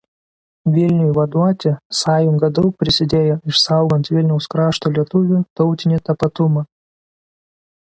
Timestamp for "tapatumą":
6.11-6.67